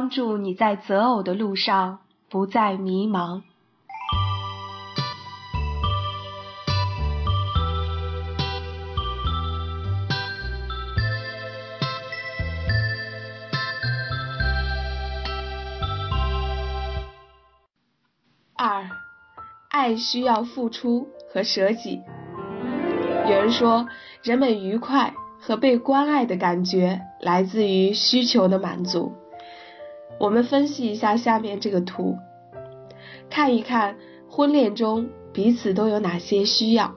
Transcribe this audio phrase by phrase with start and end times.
[0.00, 1.98] 帮助你在择偶的路上
[2.30, 3.42] 不再迷茫。
[18.56, 18.88] 二，
[19.68, 22.00] 爱需要付出和舍己。
[23.26, 23.86] 有人说，
[24.22, 29.12] 人们愉快和被关爱的感觉来自于需求的满足。
[30.20, 32.18] 我们分析一下下面这个图，
[33.30, 33.96] 看一看
[34.28, 36.94] 婚恋中彼此都有哪些需要。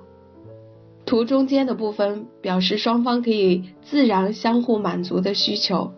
[1.05, 5.93] 图中间的部分表示双方可以自然相互满足的需求，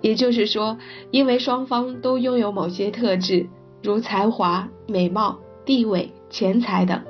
[0.00, 0.78] 也就是说，
[1.10, 3.48] 因为双方都拥有某些特质，
[3.82, 7.02] 如才华、美貌、地位、钱财等，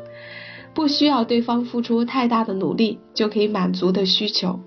[0.75, 4.59] 不需要对方付出太大的努力就可以满足的需求。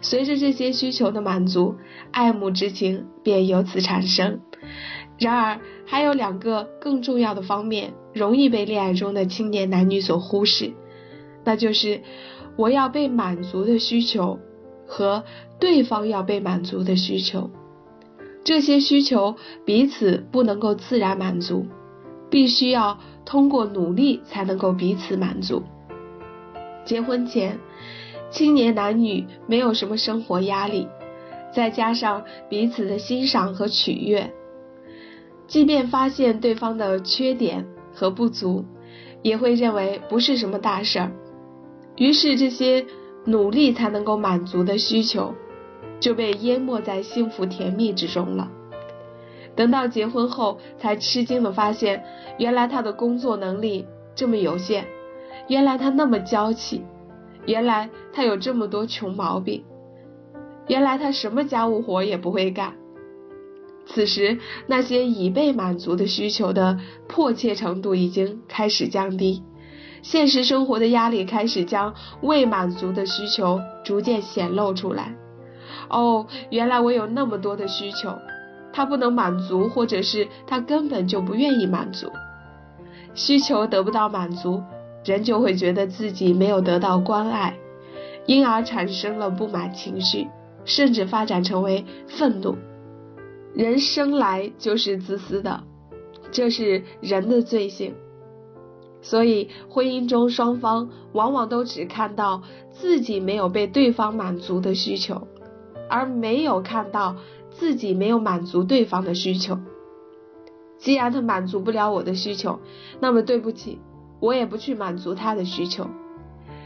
[0.00, 1.76] 随着这些需求的满足，
[2.12, 4.40] 爱慕之情便由此产生。
[5.18, 10.72] 然而，还有两个更重要的方面容易被恋爱中的青年男女所忽视，
[11.44, 12.02] 那就是
[12.56, 14.38] 我要被满足的需求
[14.86, 15.24] 和
[15.58, 17.50] 对方要被满足的需求。
[18.44, 21.66] 这些需求彼此不能够自然满足，
[22.30, 25.64] 必须要通过努力才能够彼此满足。
[26.84, 27.58] 结婚前。
[28.30, 30.86] 青年男女没有什么生活压力，
[31.52, 34.32] 再加上彼此的欣赏和取悦，
[35.46, 38.64] 即便发现对方的缺点和不足，
[39.22, 41.12] 也会认为不是什么大事儿。
[41.96, 42.84] 于是这些
[43.24, 45.34] 努力才能够满足的需求，
[45.98, 48.50] 就被淹没在幸福甜蜜之中了。
[49.56, 52.04] 等到结婚后，才吃惊的发现，
[52.38, 54.84] 原来他的工作能力这么有限，
[55.48, 56.84] 原来他那么娇气。
[57.48, 59.64] 原来他有这么多穷毛病，
[60.66, 62.74] 原来他什么家务活也不会干。
[63.86, 69.42] 此时，那些已被满足的需求的迫切程度已经开始降低，
[70.02, 75.16] 现实生活的压力开始将未满足的需求逐渐显露出来。
[75.88, 78.12] 哦，原来我有那么多的需求，
[78.74, 82.12] 他不能满足，或者是他根本就不愿意满足，
[83.14, 84.62] 需求得不到满足。
[85.08, 87.58] 人就会觉得自己没有得到关爱，
[88.26, 90.28] 因而产生了不满情绪，
[90.66, 92.56] 甚至发展成为愤怒。
[93.54, 95.64] 人生来就是自私的，
[96.30, 97.94] 这是人的罪性。
[99.00, 105.26] 所以婚姻中双方往往都只看到自己没有被对方满足的需求，
[105.88, 107.16] 而没有看到
[107.48, 109.58] 自己没有满足对方的需求。
[110.76, 112.60] 既然他满足不了我的需求，
[113.00, 113.78] 那么对不起。
[114.20, 115.86] 我也不去满足他的需求，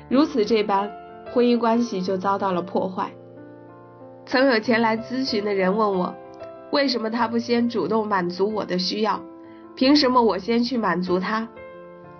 [0.09, 0.91] 如此这般，
[1.33, 3.13] 婚姻关系就遭到了破坏。
[4.25, 6.15] 曾有前来咨询的人问我，
[6.71, 9.21] 为什么他不先主动满足我的需要？
[9.75, 11.49] 凭什么我先去满足他？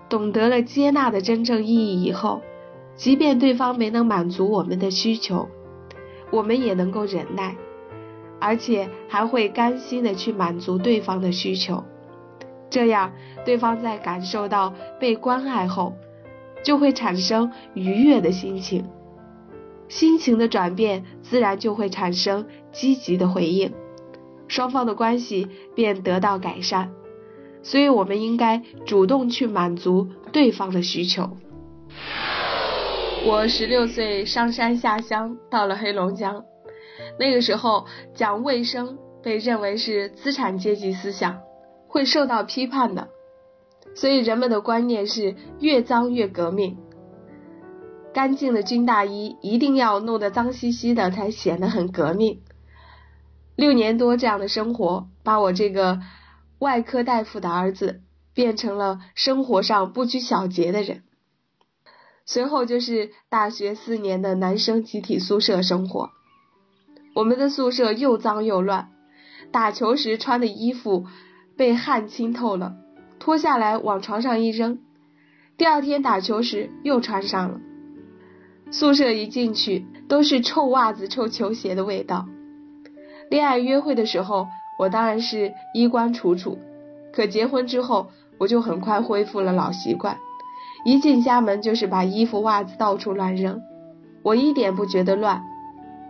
[0.09, 2.41] 懂得了接纳的真正意义以后，
[2.95, 5.49] 即便对方没能满足我们的需求，
[6.29, 7.55] 我们也能够忍耐，
[8.39, 11.83] 而且还会甘心的去满足对方的需求。
[12.73, 13.13] 这样，
[13.45, 15.93] 对方在感受到被关爱后，
[16.63, 18.83] 就会产生愉悦的心情，
[19.87, 23.71] 心情的转变自然就会产生积极的回应，
[24.47, 26.89] 双方的关系便得到改善。
[27.61, 31.29] 所以，我们应该主动去满足对方的需求。
[33.23, 36.43] 我十六岁上山下乡，到了黑龙江，
[37.19, 37.85] 那个时候
[38.15, 41.37] 讲卫生被认为是资产阶级思想。
[41.93, 43.09] 会受到批判的，
[43.93, 46.75] 所以人们的观念是越脏越革命，
[48.15, 52.41] 干净的军大衣一定要弄得脏兮兮的才显得很革命。
[53.55, 55.99] 六年多这样的生活，把我这个
[56.57, 58.01] 外科大夫的儿子
[58.33, 61.03] 变成了生活上不拘小节的人。
[62.25, 66.09] 随后就是大学四年的男生集体宿舍生活，
[67.13, 68.89] 我们的宿舍又脏又乱，
[69.51, 71.05] 打球时穿的衣服。
[71.55, 72.75] 被汗浸透了，
[73.19, 74.79] 脱下来往床上一扔，
[75.57, 77.59] 第二天打球时又穿上了。
[78.71, 82.25] 宿舍一进去都是臭袜子、臭球鞋的味道。
[83.29, 84.47] 恋爱约会的时候，
[84.79, 86.57] 我当然是衣冠楚楚，
[87.11, 88.09] 可结婚之后，
[88.39, 90.17] 我就很快恢复了老习惯，
[90.85, 93.61] 一进家门就是把衣服、袜子到处乱扔，
[94.23, 95.43] 我一点不觉得乱，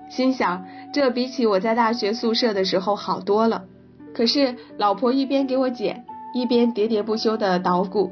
[0.09, 3.65] 心想这比起我在大学宿舍的时候好多了。
[4.13, 8.11] 可是老婆一边给我剪，一边喋喋不休的捣鼓，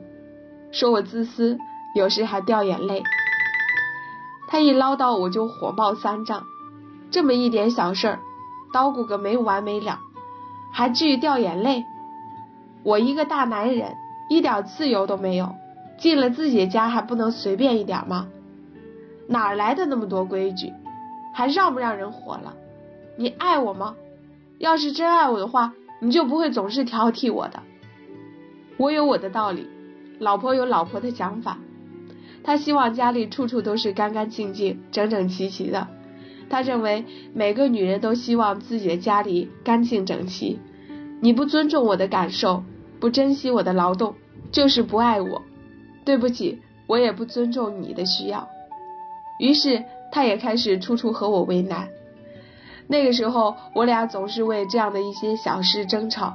[0.72, 1.58] 说我自私，
[1.96, 3.04] 有时还掉眼泪。
[4.48, 6.44] 她一唠叨我就火冒三丈，
[7.10, 8.20] 这么一点小事儿，
[8.74, 10.00] 捣鼓个没完没了。
[10.74, 11.86] 还至于掉眼泪？
[12.84, 13.94] 我一个大男人，
[14.30, 15.54] 一点自由都没有，
[16.00, 18.28] 进了自己家还不能随便一点吗？
[19.28, 20.74] 哪来的那么多规矩？
[21.34, 22.54] 还让不让人活了？
[23.18, 23.96] 你爱我吗？
[24.58, 27.62] 要是真爱我的话，你就不会总是挑剔我的。
[28.78, 29.68] 我有我的道理，
[30.18, 31.60] 老婆有老婆的想法。
[32.44, 35.88] 她希望家里处处都是干干净净、整整齐齐的。
[36.50, 37.06] 她认为
[37.36, 40.60] 每个女人都希望自己的家里干净整齐。
[41.22, 42.64] 你不尊重我的感受，
[43.00, 44.16] 不珍惜我的劳动，
[44.52, 45.44] 就是不爱我。
[46.04, 48.50] 对不起，我也不尊重你的需要。
[49.38, 51.90] 于是，他也开始处处和我为难。
[52.92, 56.34] 那个时候，我俩总是为这样的一些小事争吵。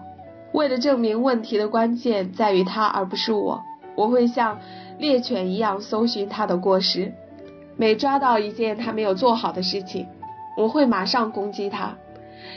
[0.53, 3.63] 为了证明问题的关键在于他而不是我，
[3.95, 4.59] 我会像
[4.97, 7.13] 猎犬一样搜寻他的过失。
[7.77, 10.07] 每抓到一件他没有做好的事情，
[10.57, 11.95] 我会马上攻击他。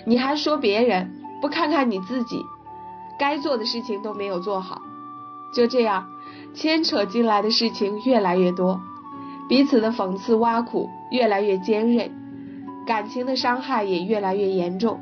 [0.05, 1.11] 你还说别人，
[1.41, 2.41] 不看看你自己，
[3.19, 4.81] 该做的事情都没有做好。
[5.53, 6.07] 就这样，
[6.53, 8.79] 牵扯进来的事情越来越多，
[9.49, 12.09] 彼此的讽刺挖苦越来越尖锐。
[12.89, 14.99] 感情的伤害也越来越严重。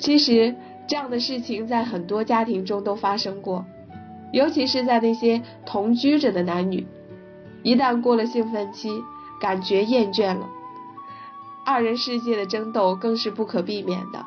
[0.00, 0.56] 其实
[0.88, 3.64] 这样的事情在很多家庭中都发生过，
[4.32, 6.88] 尤其是在那些同居着的男女，
[7.62, 8.90] 一旦过了兴奋期，
[9.40, 10.48] 感觉厌倦了，
[11.64, 14.26] 二人世界的争斗更是不可避免的。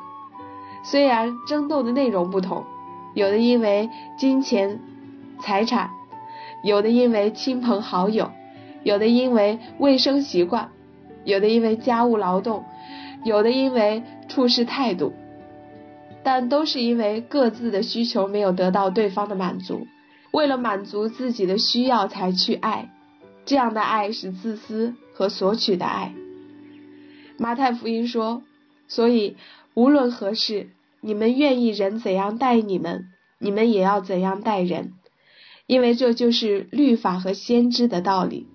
[0.82, 2.64] 虽然争斗的内容不同，
[3.12, 4.80] 有的因为金钱、
[5.42, 5.90] 财产，
[6.64, 8.30] 有的因为亲朋好友，
[8.82, 10.70] 有的因为卫生习惯。
[11.24, 12.64] 有的因为家务劳动，
[13.24, 15.12] 有的因为处事态度，
[16.24, 19.86] 但都是因为各自的需求没有得到对方的满足，
[20.32, 22.90] 为了满足自己的需要才去爱，
[23.44, 26.12] 这样的爱是自私和索取的爱。
[27.38, 28.42] 马太福音说，
[28.88, 29.36] 所以
[29.74, 30.70] 无论何事，
[31.00, 33.06] 你们愿意人怎样待你们，
[33.38, 34.92] 你们也要怎样待人，
[35.66, 38.48] 因为这就是律法和先知的道理。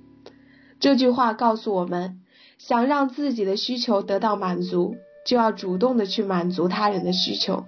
[0.80, 2.20] 这句话告诉我们。
[2.58, 4.96] 想让自己的需求得到满足，
[5.26, 7.66] 就要主动的去满足他人的需求。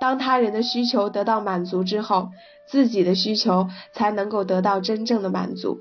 [0.00, 2.30] 当他人的需求得到满足之后，
[2.66, 5.78] 自己的需求才能够得到真正的满足。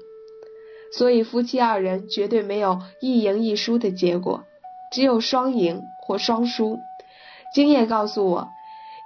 [0.95, 4.43] 所以夫妻二人绝对没有一赢一输的结果，
[4.91, 6.79] 只有双赢或双输。
[7.53, 8.49] 经验告诉我，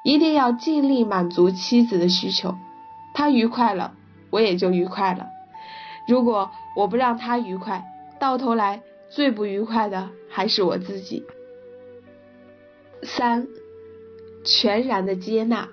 [0.03, 2.55] 一定要尽力满足妻子的需求，
[3.13, 3.93] 她愉快了，
[4.29, 5.27] 我也就愉快了。
[6.07, 7.85] 如果我不让她愉快，
[8.19, 8.81] 到头来。
[9.09, 11.23] 最不愉快的还是我自己。
[13.03, 13.47] 三，
[14.43, 15.69] 全然的接纳。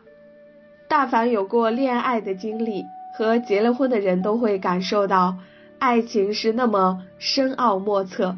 [0.89, 2.85] 大凡有过恋爱的经历
[3.17, 5.39] 和结了婚的人都会感受到，
[5.79, 8.37] 爱情是那么深奥莫测。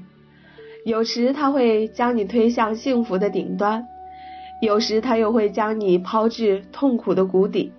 [0.85, 3.87] 有时他会将你推向幸福的顶端，
[4.63, 7.73] 有时他又会将你抛至痛苦的谷底。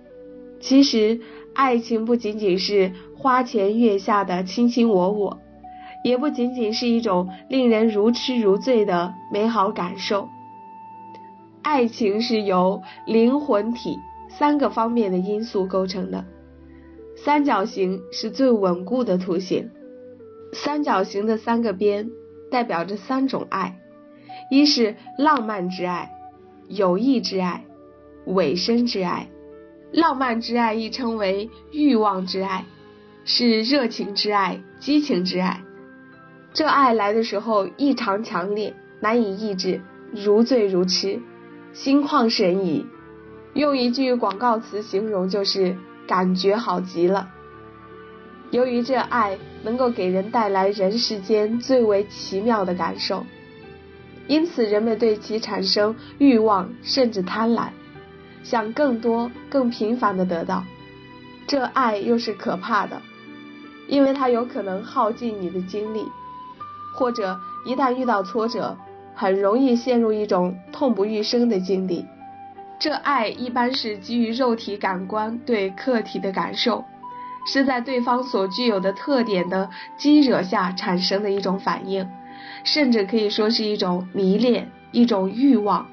[0.60, 1.22] 其实，
[1.54, 5.40] 爱情不仅仅是花前月下的卿卿我我。
[6.03, 10.29] 也不仅仅是一种令人如痴如醉的美好感受。
[11.61, 13.97] 爱情是由灵魂体
[14.29, 16.25] 三个方面的因素构成的。
[17.18, 19.69] 三角形是最稳固的图形。
[20.54, 22.09] 三角形的三个边
[22.49, 23.77] 代表着三种爱：
[24.49, 26.11] 一是浪漫之爱、
[26.69, 27.66] 友谊之爱、
[28.25, 29.27] 委身之爱。
[29.92, 32.66] 浪漫之爱亦称为欲望之爱，
[33.25, 35.61] 是热情之爱、激情之爱。
[36.57, 39.80] 这爱来的时候异常强烈，难以抑制，
[40.11, 41.19] 如醉如痴，
[41.71, 42.83] 心旷神怡。
[43.54, 47.30] 用一句广告词形容，就是感觉好极了。
[48.49, 53.23] 由于这爱能够给人带来人世间最为奇妙的感受，
[54.26, 57.68] 因此人们对其产生欲望，甚至贪婪，
[58.42, 60.64] 想更多、更频繁的得到。
[61.45, 62.99] 这爱又是可怕的，
[63.87, 66.04] 因为它有可能耗尽你的精力。
[66.97, 68.75] 或者一旦遇到挫折，
[69.13, 72.07] 很容易陷入一种痛不欲生的境地。
[72.80, 76.83] 这爱一般是基于肉体感官对客体的感受，
[77.45, 82.09] 是在对方所具有的特点的激惹下产生的一种反应，
[82.63, 85.87] 甚至可以说是一种迷恋，一种欲望。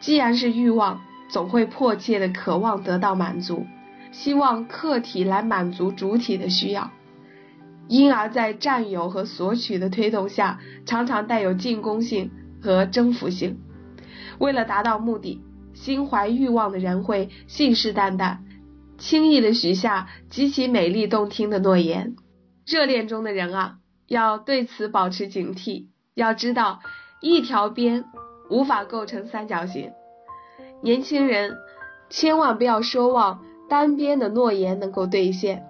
[0.00, 3.64] 既然是欲望，总会迫切的渴望得到满足，
[4.10, 6.90] 希望客体来满足主体的需要。
[7.88, 12.30] 因而，在占有和索取的推动下，常常带有进攻性
[12.62, 13.60] 和征服性。
[14.38, 15.40] 为了达到目的，
[15.72, 18.38] 心怀欲望的人会信誓旦旦，
[18.98, 22.16] 轻易的许下极其美丽动听的诺言。
[22.66, 23.78] 热恋中的人啊，
[24.08, 25.86] 要对此保持警惕。
[26.14, 26.80] 要知道，
[27.20, 28.04] 一条边
[28.50, 29.92] 无法构成三角形。
[30.82, 31.56] 年轻人
[32.10, 35.64] 千万不要奢望单边的诺言能够兑现。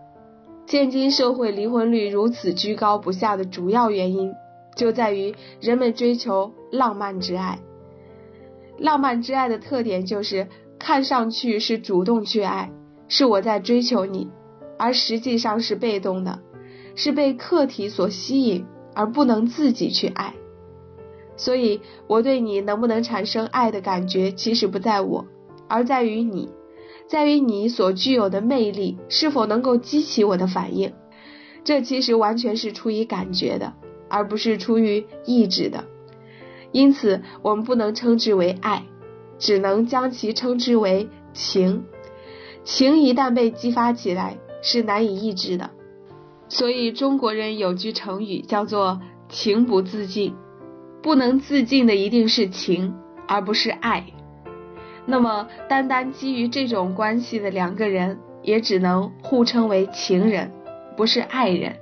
[0.66, 4.32] 现今社会离婚率如此居高不下的主要原因，
[4.76, 7.60] 就在于人们追求浪漫之爱。
[8.76, 12.72] 浪漫之爱的特点就是看上去是主动去爱，
[13.08, 14.28] 是我在追求你，
[14.76, 16.40] 而实际上是被动的，
[16.96, 20.34] 是被客体所吸引，而不能自己去爱。
[21.36, 25.24] 所以，我对你能不能产生爱的感觉，其实不在我，
[25.68, 26.50] 而在于你，
[27.08, 30.92] 在于你所具有的魅力是否能够激起我的反应。
[31.64, 33.74] 这其实完全是出于感觉的，
[34.08, 35.84] 而不是出于意志的。
[36.72, 38.84] 因此，我们不能称之为爱，
[39.38, 41.84] 只能将其称之为情。
[42.64, 45.70] 情一旦被激发起来，是难以抑制的。
[46.48, 50.34] 所以，中国人有句成语叫做“情不自禁”。
[51.02, 52.94] 不能自禁的一定是情，
[53.28, 54.06] 而不是爱。
[55.06, 60.50] 那么，单单基于这种关系的两个人，也只能互称为情人，
[60.96, 61.76] 不是爱人。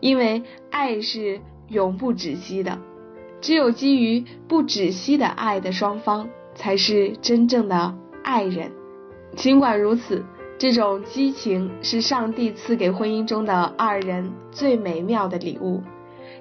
[0.00, 2.78] 因为爱是永不止息的，
[3.40, 8.70] 只有基于不止息的爱的双方，才是真正的爱人。
[9.34, 10.24] 尽管如此，
[10.58, 15.82] 这种激情是上帝赐给婚姻中的二人最美妙的礼物。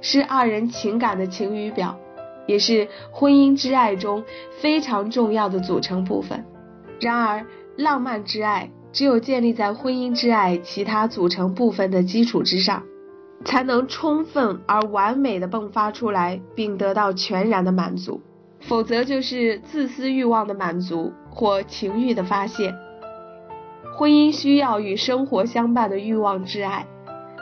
[0.02, 1.98] 是二人情感的晴雨表，
[2.46, 4.24] 也是婚姻之爱中
[4.60, 6.46] 非常重要的组成部分。
[7.00, 7.46] 然而，
[7.78, 12.84] 浪漫之爱只有建立在婚姻之爱其他组成部分的基础之上，
[13.44, 18.22] 才能充分而完美的迸发出来，并得到全然的满足。
[18.62, 22.74] 否则，就是自私欲望的满足或情欲的发泄。
[23.96, 26.88] 婚姻需要与生活相伴的欲望之爱，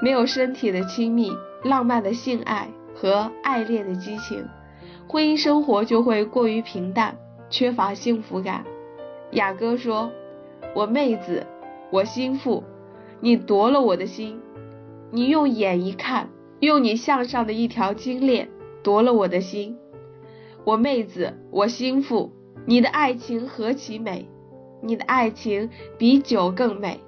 [0.01, 1.31] 没有身体的亲密。
[1.63, 4.45] 浪漫的性爱和爱恋的激情，
[5.07, 7.17] 婚姻生活就会过于平淡，
[7.50, 8.65] 缺乏幸福感。
[9.31, 10.12] 雅歌说
[10.75, 11.45] ：“我妹子，
[11.91, 12.63] 我心腹，
[13.19, 14.39] 你夺了我的心。
[15.12, 16.29] 你用眼一看，
[16.60, 18.50] 用你向上的一条金链
[18.83, 19.77] 夺了我的心。
[20.63, 22.31] 我妹子，我心腹，
[22.65, 24.27] 你的爱情何其美！
[24.81, 27.00] 你的爱情比酒更美，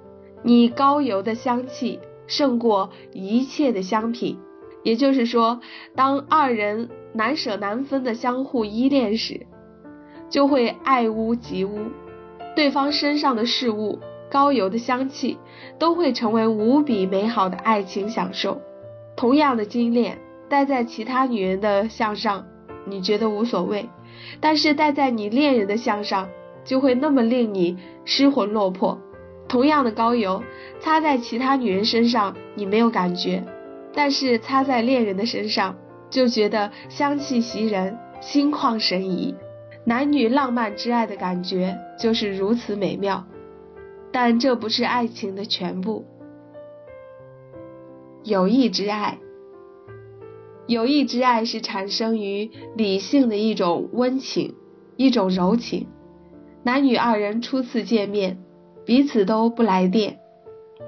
[0.42, 4.38] 你高油的香气胜过一切的香品。”
[4.84, 5.60] 也就是说，
[5.96, 9.46] 当二人难舍难分的相互依恋时，
[10.28, 11.78] 就会爱屋及乌，
[12.54, 13.98] 对方身上的事物、
[14.30, 15.38] 高油的香气，
[15.78, 18.60] 都会成为无比美好的爱情享受。
[19.16, 20.18] 同样的金链
[20.48, 22.44] 戴在其他女人的项上，
[22.84, 23.88] 你觉得无所谓；
[24.40, 26.28] 但是戴在你恋人的项上，
[26.64, 29.00] 就会那么令你失魂落魄。
[29.48, 30.42] 同样的高油
[30.80, 33.42] 擦在其他女人身上，你没有感觉。
[33.94, 35.76] 但是擦在恋人的身上，
[36.10, 39.34] 就觉得香气袭人，心旷神怡。
[39.84, 43.24] 男女浪漫之爱的感觉就是如此美妙，
[44.10, 46.04] 但这不是爱情的全部。
[48.24, 49.18] 友谊之爱，
[50.66, 54.56] 友谊之爱是产生于理性的一种温情，
[54.96, 55.86] 一种柔情。
[56.64, 58.38] 男女二人初次见面，
[58.84, 60.18] 彼此都不来电。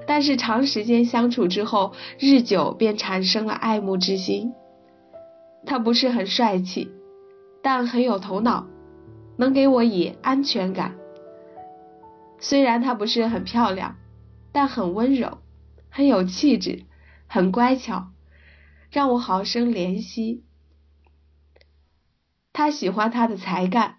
[0.05, 4.51] 但是长时间相处之后，日久便产生了爱慕之心。
[5.65, 6.91] 他不是很帅气，
[7.61, 8.67] 但很有头脑，
[9.37, 10.95] 能给我以安全感。
[12.39, 13.97] 虽然他不是很漂亮，
[14.51, 15.39] 但很温柔，
[15.89, 16.85] 很有气质，
[17.27, 18.07] 很乖巧，
[18.91, 20.43] 让我好生怜惜。
[22.53, 23.97] 他喜欢他的才干，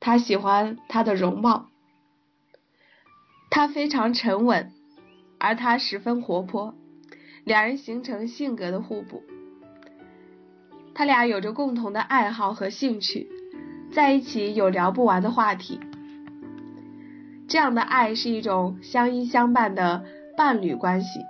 [0.00, 1.70] 他喜欢他的容貌，
[3.50, 4.72] 他非常沉稳。
[5.36, 6.74] 而他十分活泼，
[7.44, 9.22] 两人形成性格的互补。
[10.94, 13.28] 他俩有着共同的爱好和兴趣，
[13.92, 15.80] 在一起有聊不完的话题。
[17.48, 20.04] 这样的爱是一种相依相伴的
[20.36, 21.20] 伴侣关系。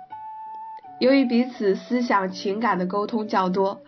[0.99, 3.81] 由于彼此思想情感的沟通较多，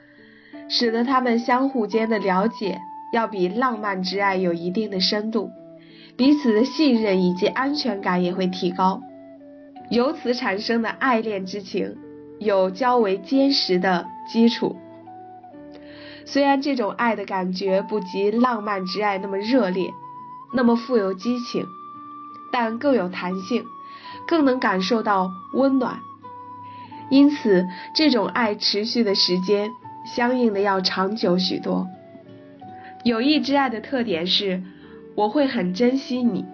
[0.67, 2.79] 使得他们相互间的了解
[3.13, 5.51] 要比浪漫之爱有一定的深度，
[6.17, 9.01] 彼此的信任以及安全感也会提高。
[9.89, 11.95] 由此产生的爱恋之情，
[12.39, 14.75] 有较为坚实的基础。
[16.29, 19.93] 虽然这种爱的感觉不及浪漫之爱那么热烈，
[20.53, 21.65] 那么富有激情，
[22.51, 23.63] 但更有弹性，
[24.27, 25.99] 更能感受到温暖。
[27.09, 27.65] 因此，
[27.95, 29.71] 这种爱持续的时间
[30.05, 31.87] 相应的要长久许多。
[33.05, 34.61] 友谊之爱的特点是，
[35.15, 36.45] 我会很珍惜你，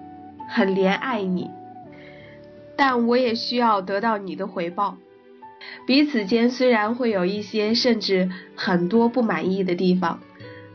[0.48, 1.50] 很怜爱你。
[2.76, 4.98] 但我也需要得到你的回报。
[5.86, 10.20] 彼此间虽然会有一些甚至很多不满意的地方，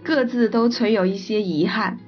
[0.05, 1.99] 各自都存有一些遗憾，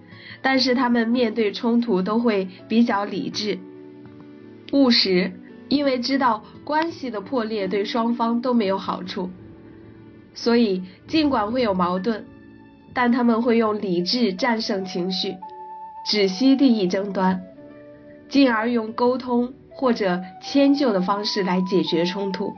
[0.43, 3.59] 但是他们面对冲突都会比较理智、
[4.73, 5.33] 务实，
[5.69, 9.31] 因为知道关系的破裂对双方都没有好处，
[10.35, 12.25] 所以尽管会有矛盾，
[12.93, 15.37] 但他们会用理智战胜情绪，
[16.07, 17.41] 止息利益争端，
[18.29, 22.55] 进而用沟通或者迁就的方式来解决冲突。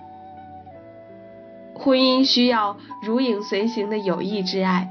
[1.83, 4.89] 婚姻需要如影随形的友谊之爱。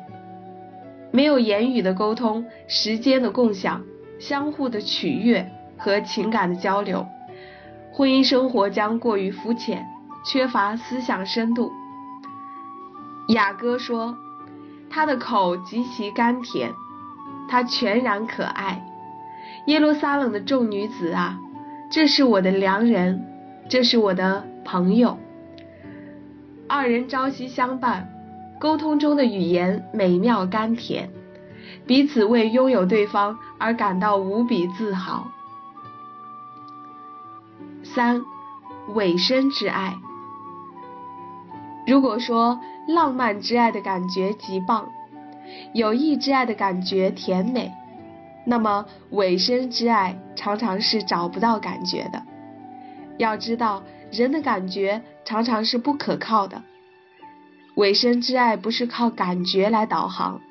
[1.12, 3.82] 没有言语的沟通，时间的共享，
[4.20, 7.08] 相互的取悦和情感的交流，
[7.94, 9.88] 婚姻生活将过于肤浅，
[10.26, 11.72] 缺乏思想深度。
[13.30, 14.18] 雅歌说
[14.92, 16.74] ：“他的口极其甘甜，
[17.48, 18.86] 他全然可爱。
[19.68, 21.40] 耶路撒冷的众女子啊，
[21.90, 23.26] 这是我的良人，
[23.70, 25.18] 这是我的朋友。
[26.72, 28.08] 二人朝夕相伴。”
[28.62, 31.10] 沟通中的语言美妙甘甜，
[31.88, 35.26] 彼此为拥有对方而感到无比自豪。
[37.84, 38.22] 三，
[38.94, 39.96] 尾声之爱。
[41.88, 44.88] 如果说浪漫之爱的感觉极棒，
[45.74, 47.72] 友谊之爱的感觉甜美，
[48.46, 52.22] 那么尾声之爱常常是找不到感觉的。
[53.18, 53.82] 要知道，
[54.12, 56.64] 人的感觉常常是不可靠的。
[57.76, 60.42] 尾声之爱不是靠感觉来导航，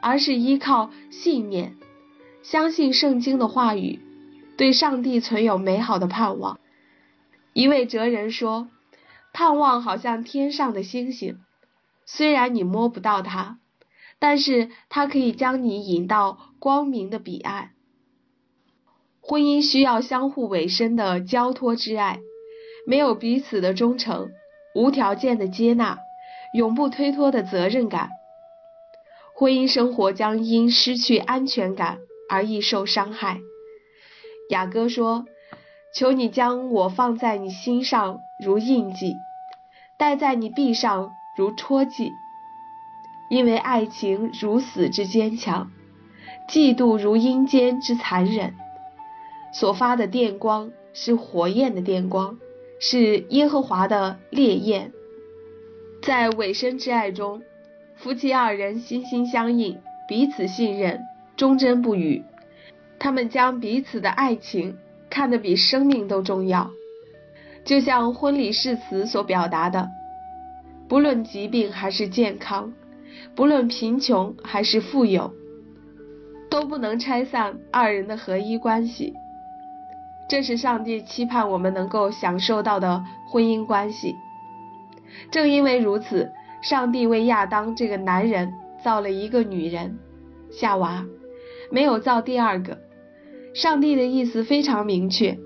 [0.00, 1.76] 而是依靠信念，
[2.42, 4.00] 相信圣经的话语，
[4.56, 6.58] 对上帝存有美好的盼望。
[7.52, 8.68] 一位哲人说
[9.32, 11.38] ：“盼望好像天上的星星，
[12.06, 13.58] 虽然你摸不到它，
[14.18, 17.70] 但是它可以将你引到光明的彼岸。”
[19.20, 22.20] 婚姻需要相互委身的交托之爱，
[22.88, 24.32] 没有彼此的忠诚，
[24.74, 25.98] 无条件的接纳。
[26.52, 28.08] 永不推脱的责任感，
[29.34, 31.98] 婚姻生活将因失去安全感
[32.30, 33.40] 而易受伤害。
[34.48, 35.26] 雅歌说
[35.94, 39.16] ：“求你将我放在你心上如印记，
[39.98, 42.12] 戴在你臂上如戳记，
[43.28, 45.70] 因为爱情如死之坚强，
[46.48, 48.54] 嫉妒如阴间之残忍。
[49.52, 52.38] 所发的电光是火焰的电光，
[52.78, 54.92] 是耶和华的烈焰。”
[56.02, 57.42] 在尾声之爱中，
[57.96, 61.00] 夫妻二人心心相印，彼此信任，
[61.36, 62.22] 忠贞不渝。
[63.00, 64.76] 他们将彼此的爱情
[65.10, 66.70] 看得比生命都重要，
[67.64, 69.88] 就像婚礼誓词所表达的：
[70.88, 72.72] 不论疾病还是健康，
[73.34, 75.32] 不论贫穷还是富有，
[76.48, 79.14] 都不能拆散二人的合一关系。
[80.28, 84.14] 这是上帝期盼我们能够享受到的婚姻关系。
[85.30, 88.52] 正因为如此，上帝为亚当这个男人
[88.84, 89.98] 造了一个女人，
[90.50, 91.06] 夏娃，
[91.70, 92.78] 没有造第二个。
[93.54, 95.38] 上帝的意思非常明确，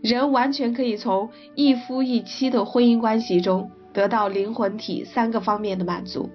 [0.00, 6.30] 人完全可以从一夫一妻的婚姻关系中得到灵魂体三个方面的满足，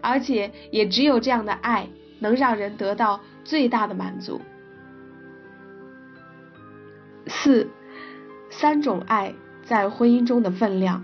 [0.00, 1.88] 而且也只有这样的爱
[2.20, 4.40] 能让人得到最大的满足。
[7.42, 7.70] 四，
[8.50, 11.02] 三种爱在婚姻中的分量。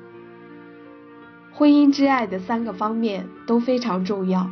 [1.50, 4.50] 婚姻之爱的三个方面都非常重要，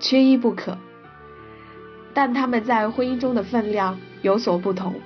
[0.00, 0.76] 缺一不可。
[2.12, 4.96] 但他们在婚姻中的分量有所不同。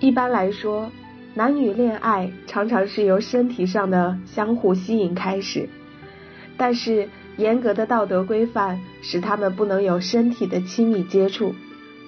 [0.00, 0.90] 一般来说，
[1.34, 5.68] 男女恋爱常常是由身体上的相互吸引开始，
[6.56, 11.54] 但是严格的道德规范使他们不能有身体的亲密接触，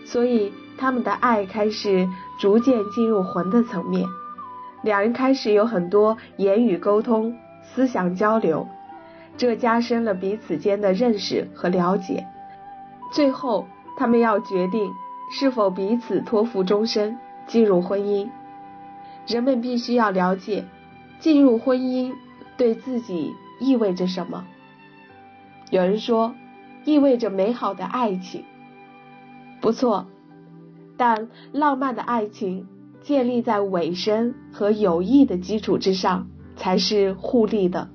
[0.07, 4.07] 所以他们的爱开始逐渐进入魂的层面，
[4.83, 7.37] 两人开始有很多言语沟通。
[7.75, 8.67] 思想交流，
[9.37, 12.25] 这加深了彼此间的认识和了解。
[13.13, 13.67] 最后，
[13.99, 14.89] 他们要决定
[15.33, 17.19] 是否彼此托付终身，
[17.49, 18.31] 进入婚姻。
[19.27, 20.65] 人们必须要了解，
[21.19, 22.15] 进入婚姻
[22.57, 24.45] 对自己意味着什么。
[25.71, 26.35] 有人说，
[26.85, 28.45] 意味着美好的爱情。
[29.61, 30.07] 不错，
[30.97, 32.67] 但浪漫的爱情
[33.03, 36.29] 建立在委身和友谊的基础之上。
[36.59, 37.91] 才是互利的，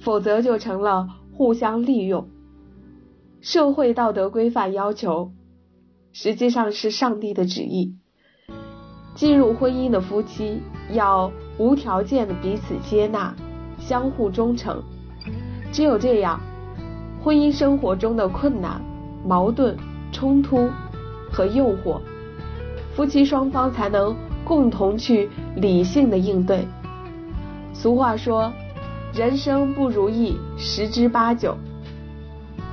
[0.00, 2.30] 否则就成了互相利用。
[3.42, 5.32] 社会道德规范要求，
[6.14, 7.94] 实际上是上帝的旨意。
[9.14, 10.62] 进入婚姻的夫妻
[10.94, 13.36] 要无条件的彼此接纳，
[13.78, 14.82] 相互忠诚。
[15.70, 16.40] 只有这样，
[17.22, 18.80] 婚姻生活中的困难、
[19.26, 19.76] 矛盾、
[20.10, 20.70] 冲突
[21.32, 22.00] 和诱惑，
[22.94, 24.14] 夫妻双方才能
[24.44, 26.66] 共同去理性的应对。
[27.72, 28.52] 俗话说，
[29.14, 31.56] 人生不如意十之八九，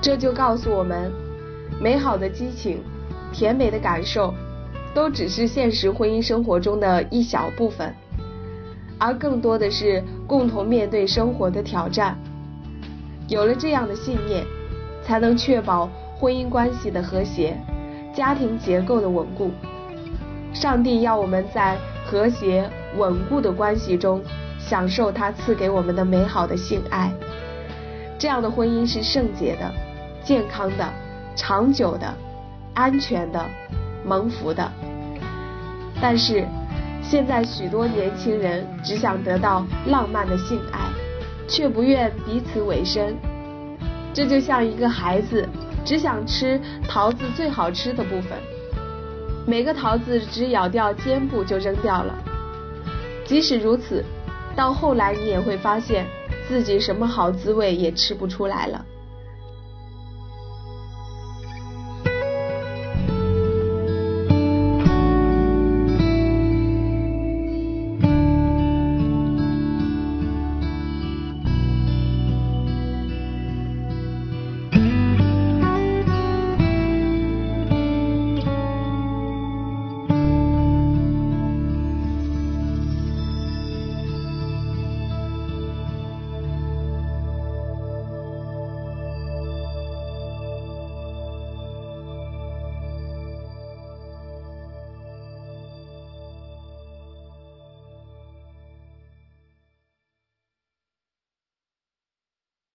[0.02, 1.12] 这就告诉我们，
[1.82, 2.84] 美好的激情、
[3.32, 4.34] 甜美的感受，
[4.94, 7.96] 都只是现实婚姻生活中的一小部分，
[8.98, 12.18] 而更多的是共同面对生活的挑战。
[13.28, 14.44] 有了这样的信念，
[15.02, 17.56] 才能确保婚姻关系的和谐，
[18.14, 19.52] 家庭结构的稳固。
[20.54, 24.22] 上帝要我们在和谐稳固的关系中，
[24.58, 27.12] 享受他赐给我们的美好的性爱。
[28.18, 29.72] 这样的婚姻是圣洁的、
[30.24, 30.90] 健康的、
[31.36, 32.14] 长久的、
[32.74, 33.46] 安全的、
[34.06, 34.72] 蒙福的。
[36.02, 36.46] 但是，
[37.02, 40.80] 现在许多年轻人只想得到浪漫的性爱，
[41.48, 43.16] 却不愿彼此委身。
[44.14, 45.48] 这就像一个孩子
[45.90, 48.38] 只想吃桃子最好吃的部分。
[49.48, 52.14] 每个桃子只咬掉尖部就扔掉了。
[53.26, 54.06] 即使如此，
[54.56, 56.06] 到后来你也会发现
[56.48, 58.86] 自己什么好滋味也吃不出来了。